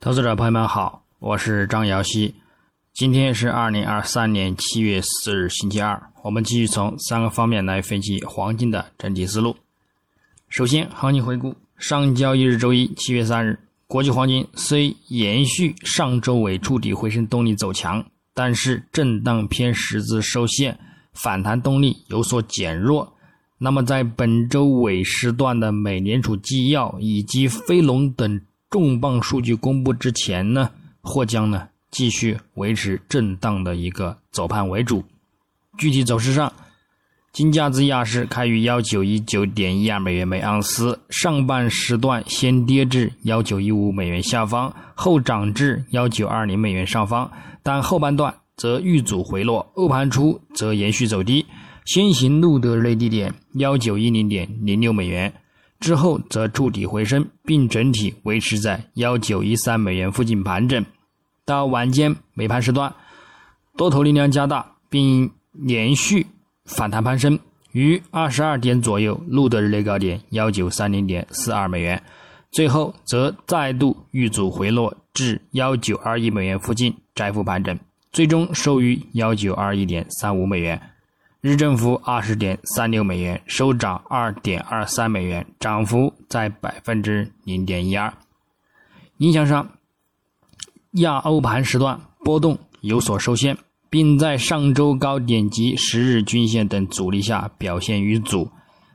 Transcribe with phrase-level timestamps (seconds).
[0.00, 2.36] 投资者朋友们好，我是张瑶希。
[2.94, 6.00] 今天是二零二三年七月四日，星期二。
[6.22, 9.56] 我们继续从三个方面来分析黄金的整体思路。
[10.48, 13.58] 首先，行情回顾：上交易日周一七月三日，
[13.88, 20.78] 国际黄金虽延续上周尾触底回升动力走强，但是震荡偏十字收线，
[21.12, 23.14] 反弹动力有所减弱。
[23.58, 28.40] 那么，在本周尾时段的美联储纪要以及非农等。
[28.70, 30.70] 重磅数据公布之前呢，
[31.00, 35.02] 或将呢继续维持震荡的一个走盘为主。
[35.78, 36.52] 具体走势上，
[37.32, 47.30] 金价自亚市开于幺九一九点一二美元每盎司，上半时段先跌至幺九一五美元下方，后涨至幺九二零美元上方，
[47.62, 51.46] 但后半段则遇阻回落，欧盘初则延续走低，
[51.86, 55.32] 先行录得日内低点幺九一零点零六美元。
[55.80, 60.84] 之后则触底回升，并整体维持在幺九一三美元附近盘整。
[61.44, 62.92] 到晚间美盘时段，
[63.76, 66.26] 多头力量加大，并连续
[66.64, 67.38] 反弹攀升，
[67.72, 72.02] 于二十二点左右录得日内高点幺九三零点四二美元，
[72.50, 77.78] 最后则再度遇阻回落至幺九二一美元附近窄幅盘整，
[78.12, 80.80] 最终收于幺九二一点三五美元。
[81.40, 88.12] 日振幅二十点三六美元，收涨二点二三美元，涨幅在百分之零点一二。
[89.18, 89.70] 影响上，
[90.94, 93.56] 亚欧盘时段波动有所收线，
[93.88, 98.50] 并在上周高点及十日均线等阻力下表现遇阻。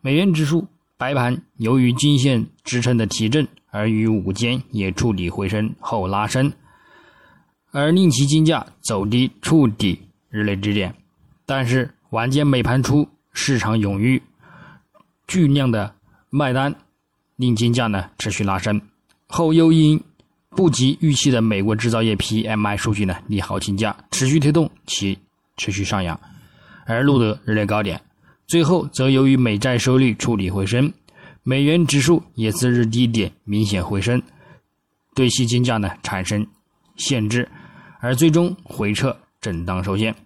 [0.00, 6.52] 美元指数白盘由于均线支撑的提振，而于午间也触底回升后拉升，
[7.72, 10.94] 而令其金价走低触底日内支点，
[11.44, 11.92] 但是。
[12.10, 14.18] 晚间美盘初，市场涌入
[15.26, 15.94] 巨量的
[16.30, 16.74] 卖单，
[17.36, 18.80] 令金价呢持续拉升。
[19.26, 20.02] 后又因
[20.50, 25.18] 不及预期的美国制造业 PMI 数据呢利好金价，持续推动其
[25.58, 26.18] 持续上扬，
[26.86, 28.00] 而录得日内高点。
[28.46, 30.90] 最后则由于美债收益率触底回升，
[31.42, 34.22] 美元指数也自日低点明显回升，
[35.14, 36.46] 对其金价呢产生
[36.96, 37.46] 限制，
[38.00, 40.16] 而最终回撤震荡收线。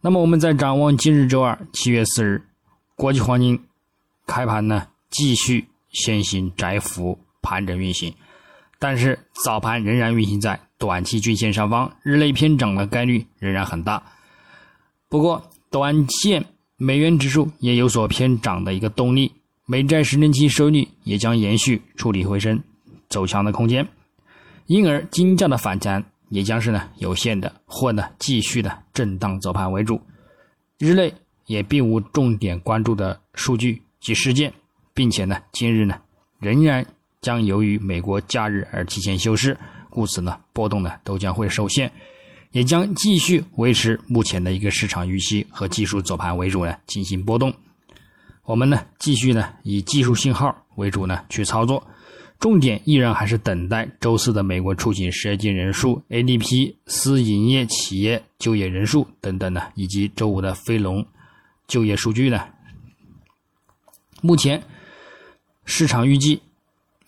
[0.00, 2.40] 那么我们在展望今日周二七月四日，
[2.94, 3.60] 国际黄金
[4.28, 8.14] 开盘呢继续先行窄幅盘整运行，
[8.78, 14.00] 但是早盘仍然运行在短期均线上方，日内偏涨的概率仍然很大。
[15.08, 16.44] 不过短线
[16.76, 19.32] 美元指数也有所偏涨的一个动力，
[19.66, 22.62] 美债十年期收益率也将延续触底回升
[23.08, 23.88] 走强的空间，
[24.66, 26.04] 因而金价的反弹。
[26.28, 30.00] 也将是呢有限的，或呢继续的震荡走盘为主。
[30.78, 31.12] 日内
[31.46, 34.52] 也并无重点关注的数据及事件，
[34.94, 35.98] 并且呢今日呢
[36.38, 36.86] 仍然
[37.20, 39.58] 将由于美国假日而提前休市，
[39.90, 41.90] 故此呢波动呢都将会受限，
[42.52, 47.52] 也将继续维持目前的一个市场预期和技术走盘为主呢进行波动。
[48.44, 51.82] 我们呢继续呢以技术信号为主呢去操作。
[52.40, 61.04] 重点依然还是等待周四的美国出行失业金人数、ADP 私营业企业就业人数等等呢，以及周五的非农
[61.66, 62.40] 就业数据呢。
[64.20, 64.62] 目前
[65.64, 66.40] 市场预计，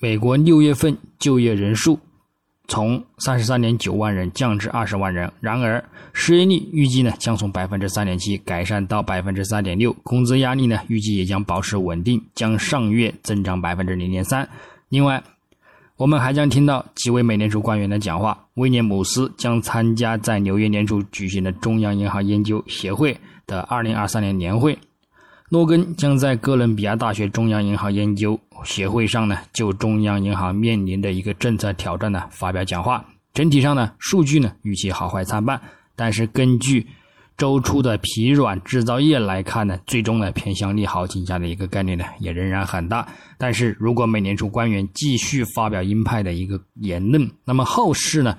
[0.00, 2.00] 美国六月份就业人数
[2.66, 5.84] 从三十三点九万人降至二十万人，然而
[6.14, 14.48] 失业率预计呢将从百分之三点七改善到百分之三点六，工资压力呢预计也将保持稳定，将上月增长百分之零点三。
[14.88, 15.22] 另外，
[15.96, 18.46] 我们还将听到几位美联储官员的讲话。
[18.54, 23.16] 威廉姆斯将参加在纽约联储举行的中央银行研究协会
[23.46, 24.78] 的2023年年会。
[25.50, 33.04] 诺根将在哥伦比亚大学中央银行研究协会上呢，就中央银行面临的一个政策挑战呢发表讲话。
[33.34, 35.60] 整体上呢，数据呢预期好坏参半，
[35.94, 36.86] 但是根据。
[37.38, 43.06] 周初的疲软制造业来看呢，最终呢偏向利好金价的一个概率呢也仍然很大。
[43.38, 48.36] 但是如果美联储官员继续发表鹰派的一个言论，那么后市呢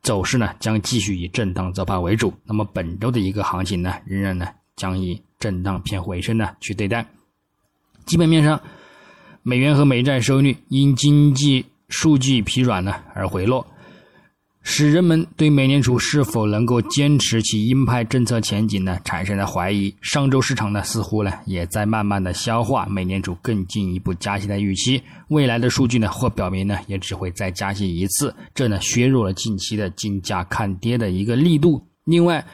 [0.00, 2.32] 走势呢将继续以震荡走盘为主。
[2.44, 7.06] 那么本周的一个行情呢，仍然呢将以震荡偏回升呢去对待。
[8.06, 8.58] 基本面上，
[9.42, 13.66] 美元和美债收益率因经济数据疲软呢而回落。
[14.62, 19.92] 使人们对美联储是否能够坚持其鹰派政策前景呢产生了怀疑。
[20.02, 25.02] 上周市场呢似乎呢也在慢慢的消化美联储更进一步加息的预期。
[25.28, 31.82] 未来的数据呢或表明呢也只会再加息一次，这呢削弱了近期的金价看跌的一个力度。
[32.04, 32.44] 另外，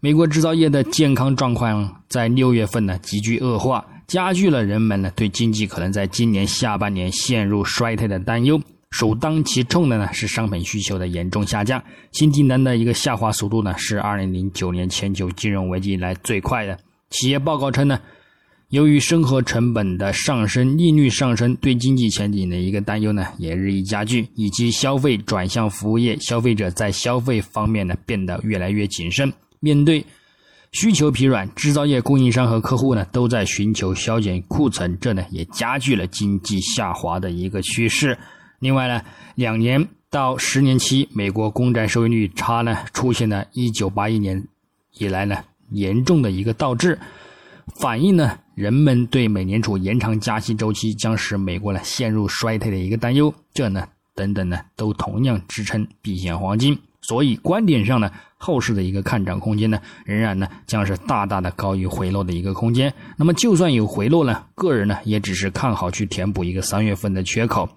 [0.00, 8.60] 美国制造业的健康状况在六月份呢急剧恶化，加剧了人们呢对经济可能在今年下半年陷入衰退的担忧。
[8.98, 16.78] 首当其冲的呢是商品需求的严重下降，新订单的一个下滑速度呢是二零零九年全球金融危机以来最快的。
[17.10, 18.00] 企业报告称呢，
[18.70, 30.02] 由于生活成本的上升、利率上升，对经济前景的一个担忧呢也日益加剧，以及消费转向服务业，消费者在消费方面呢变得越来越谨慎，面对。
[30.72, 38.16] 需求疲软，制造业供应商和客户呢都在寻求削减库存，这呢也加剧了经济下滑的一个趋势。
[38.58, 39.02] 另外呢，
[39.34, 44.44] 两年到十年期美国公债收益率差呢出现了1981年
[44.98, 45.36] 以来呢
[45.70, 46.98] 严重的一个倒置，
[47.74, 53.34] 反映呢人们对美联储延长加息周期将使美国呢陷入衰退的一个担忧。
[53.52, 56.78] 这呢等等呢都同样支撑避险黄金。
[57.02, 62.92] 所以观点上呢，后市的一个看涨空间呢，仍然呢将是大大的高于回落的一个空间。
[63.16, 67.68] 那么就算有回落呢，个人呢也只是看好去填补一个三月份的缺口，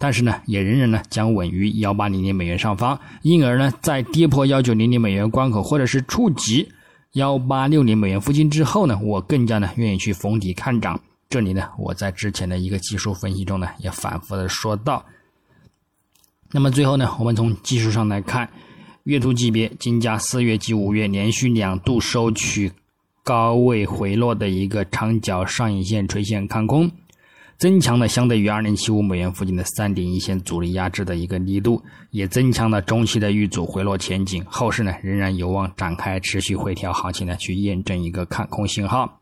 [0.00, 2.98] 但是呢也仍然呢将稳于幺八零零美元上方。
[3.20, 6.66] 因而呢在跌破幺九零零美元关口或者是触及
[7.12, 10.98] 幺八六零美元附近之后呢，我更加呢愿意去逢低看涨。
[11.28, 15.04] 这里呢我在之前的一个技术分析中呢也反复的说到。
[16.50, 18.50] 那么最后呢，我们从技术上来看，
[19.04, 22.72] 月图级别金价四月及五月连续两度收取
[23.22, 26.90] 高位回落的一个长角上影线垂线看空，
[27.60, 34.42] 增强了相对于二零七五美元附近的三点一线阻力压制的一个力度，也增强了中期的遇阻回落前景。
[34.48, 39.20] 后市呢仍然有望展开持续回调行情呢，去验证一个看空信号。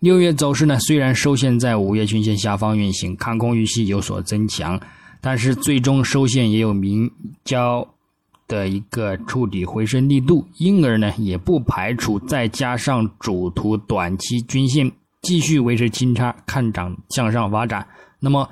[0.00, 4.78] 六月走势呢虽然收线在五月均线下方运行，看空预期有所增强。
[5.22, 7.10] 但是最终收线也有明
[7.42, 7.88] 胶
[8.46, 14.92] 的一个触底回升力度，因而呢也不排除再加上主图短期均线
[15.26, 17.88] 继续维持金叉看涨向上发展，
[18.20, 18.48] 那么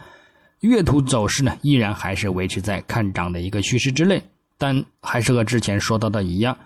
[0.58, 4.20] 月图走势呢依然还是维持在看涨的一个趋势之内，
[4.58, 6.58] 但还是和之前说到的一样，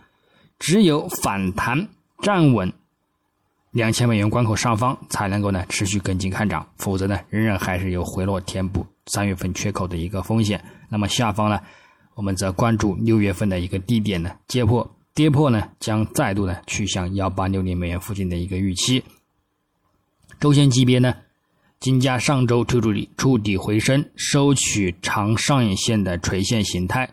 [0.59, 1.89] 只有反弹
[2.23, 2.73] 站稳
[3.71, 8.87] 两千美元关口上方才能够呢持续跟进看涨，否则呢仍然还是有回落填补。
[9.05, 11.61] 三月份缺口的一个风险，那么下方呢，
[12.15, 19.05] 我们则关注六月份的一个低点呢，跌破跌破呢，将再度呢去向幺八六零美元附近的一个预期。
[20.41, 21.15] 周线级别呢，
[21.81, 27.09] 金价上周触底触底回升，收取长上影线的垂线形态，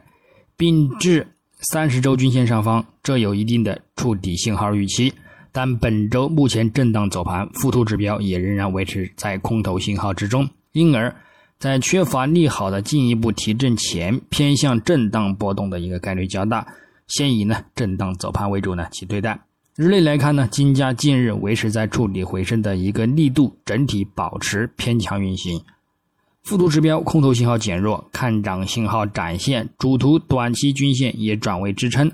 [0.55, 1.27] 并至
[1.59, 5.13] 三十周均线上方，这有一定的触底信号预期。
[5.51, 11.15] 但本周目前震荡走盘，附图指标也仍然维持在空头信号之中，因而。
[11.57, 16.67] 在缺乏利好的进一步提振前，偏向震荡波动的一个概率较大，
[17.07, 19.39] 先以呢震荡走盘为主呢去对待。
[19.77, 25.61] 日内来看呢，金价近日维持在触底回升的一个力度，整体保持偏强运行。
[26.43, 32.09] 附图指标空头信号减弱，看涨信号展现，主图短期均线也转为支撑，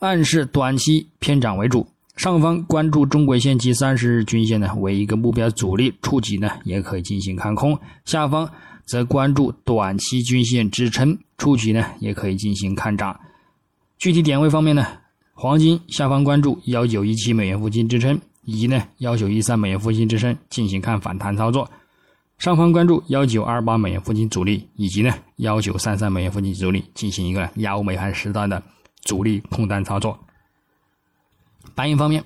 [0.00, 1.86] 暗示短期偏涨为主。
[2.16, 7.78] 上方关注中轨线及三十日均线呢为一个目标阻力，触及呢也可以进行看空。
[8.04, 8.50] 下方。
[8.84, 13.20] 则关注短期均线支撑，触及呢也可以进行看涨。
[13.98, 14.86] 具体点位方面呢，
[15.40, 21.70] 黄金下方关注幺九一七美元附近支撑，以及呢幺九一三美元附近支撑进行看反弹操作。
[22.38, 28.60] 上方关注幺九二八美元附近阻力，以及呢幺九三三美元附近阻力进行一个亚欧美盘时段的
[29.04, 30.18] 主力空单操作。
[31.72, 32.24] 白银方面。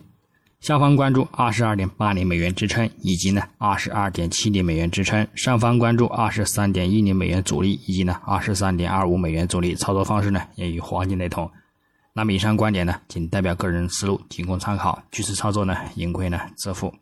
[0.63, 9.75] 下方关注二十二点八零美元支撑，以及呢二十二点七零美元支撑；上方关注二十三点一零美元阻力，以及呢二十三点二五美元阻力。
[9.75, 11.51] 操作方式呢也与黄金雷同。
[12.15, 15.03] 那么以上观点呢仅代表个人思路，仅供参考。
[15.11, 16.93] 据此操作呢盈亏呢自负。